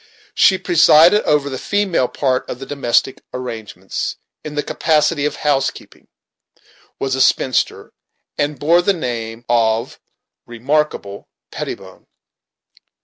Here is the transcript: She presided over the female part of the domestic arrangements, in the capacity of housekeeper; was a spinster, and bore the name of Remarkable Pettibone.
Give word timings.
She 0.33 0.57
presided 0.57 1.21
over 1.25 1.47
the 1.47 1.59
female 1.59 2.07
part 2.07 2.49
of 2.49 2.57
the 2.57 2.65
domestic 2.65 3.21
arrangements, 3.35 4.15
in 4.43 4.55
the 4.55 4.63
capacity 4.63 5.25
of 5.25 5.35
housekeeper; 5.35 6.07
was 6.97 7.13
a 7.13 7.21
spinster, 7.21 7.93
and 8.35 8.57
bore 8.57 8.81
the 8.81 8.93
name 8.93 9.45
of 9.47 9.99
Remarkable 10.47 11.27
Pettibone. 11.51 12.07